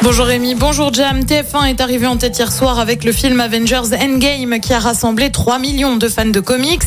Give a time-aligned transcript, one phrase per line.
[0.00, 1.22] Bonjour Rémi, bonjour Jam.
[1.22, 5.32] TF1 est arrivé en tête hier soir avec le film Avengers Endgame qui a rassemblé
[5.32, 6.84] 3 millions de fans de comics.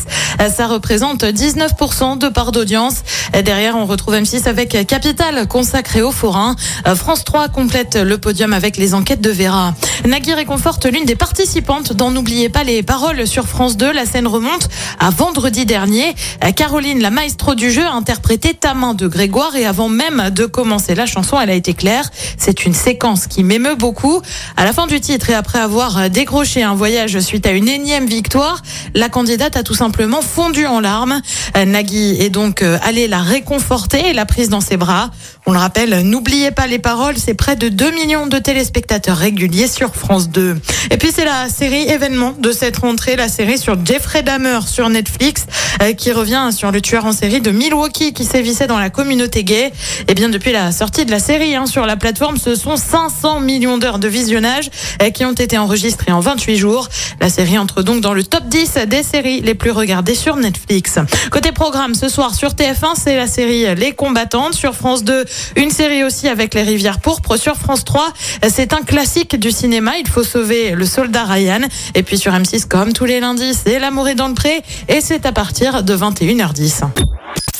[0.50, 3.02] Ça représente 19% de part d'audience.
[3.44, 6.56] Derrière, on retrouve M6 avec Capital consacré aux forains.
[6.96, 9.74] France 3 complète le podium avec les enquêtes de Vera.
[10.06, 13.92] Nagui réconforte l'une des participantes dans N'oubliez pas les paroles sur France 2.
[13.92, 14.68] La scène remonte
[14.98, 16.14] à vendredi dernier.
[16.56, 20.46] Caroline, la maestro du jeu, a interprété Ta main de Grégoire et avant même de
[20.46, 22.10] commencer la chanson, elle a été claire.
[22.38, 24.20] C'est une séquence qui m'émeut beaucoup.
[24.56, 28.06] À la fin du titre et après avoir décroché un voyage suite à une énième
[28.06, 28.62] victoire,
[28.94, 31.20] la candidate a tout simplement fondu en larmes.
[31.54, 35.10] Nagui est donc euh, allé la réconforter et l'a prise dans ses bras.
[35.46, 39.68] On le rappelle, n'oubliez pas les paroles, c'est près de 2 millions de téléspectateurs réguliers
[39.68, 40.56] sur France 2.
[40.90, 44.88] Et puis c'est la série événement de cette rentrée, la série sur Jeffrey Dahmer sur
[44.88, 45.46] Netflix,
[45.82, 49.44] euh, qui revient sur le tueur en série de Milwaukee qui sévissait dans la communauté
[49.44, 49.72] gay.
[50.08, 53.40] Et bien depuis la sortie de la série hein, sur la plateforme, ce sont 500
[53.40, 56.90] millions d'heures de visionnage euh, qui ont été enregistrées en 28 jours.
[57.22, 60.98] La série entre donc dans le top 10 des séries les plus regardées sur Netflix.
[61.30, 64.52] Côté programme, ce soir sur TF1, c'est la série Les Combattantes.
[64.52, 65.24] Sur France 2,
[65.56, 67.38] une série aussi avec les rivières pourpres.
[67.38, 68.12] Sur France 3,
[68.50, 69.92] c'est un classique du cinéma.
[69.98, 71.62] Il faut sauver le soldat Ryan.
[71.94, 74.62] Et puis sur M6, comme tous les lundis, c'est L'amour est dans le pré.
[74.88, 76.82] Et c'est à partir de 21h10.